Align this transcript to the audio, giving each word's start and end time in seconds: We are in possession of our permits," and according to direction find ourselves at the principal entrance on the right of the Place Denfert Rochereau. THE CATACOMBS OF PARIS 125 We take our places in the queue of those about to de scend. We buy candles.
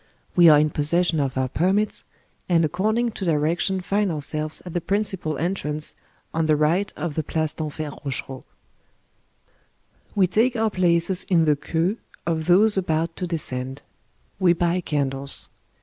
We 0.35 0.49
are 0.49 0.57
in 0.57 0.71
possession 0.71 1.19
of 1.19 1.37
our 1.37 1.47
permits," 1.47 2.05
and 2.49 2.65
according 2.65 3.11
to 3.11 3.23
direction 3.25 3.81
find 3.81 4.11
ourselves 4.11 4.59
at 4.65 4.73
the 4.73 4.81
principal 4.81 5.37
entrance 5.37 5.93
on 6.33 6.47
the 6.47 6.55
right 6.55 6.91
of 6.97 7.13
the 7.13 7.21
Place 7.21 7.53
Denfert 7.53 8.03
Rochereau. 8.03 8.43
THE 10.15 10.15
CATACOMBS 10.15 10.15
OF 10.15 10.15
PARIS 10.15 10.15
125 10.15 10.15
We 10.15 10.25
take 10.25 10.55
our 10.55 10.69
places 10.71 11.23
in 11.25 11.45
the 11.45 11.55
queue 11.55 11.97
of 12.25 12.47
those 12.47 12.77
about 12.77 13.15
to 13.17 13.27
de 13.27 13.37
scend. 13.37 13.83
We 14.39 14.53
buy 14.53 14.81
candles. 14.81 15.49